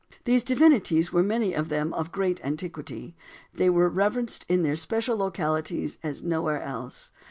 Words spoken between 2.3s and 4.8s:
antiquity. They were reverenced in their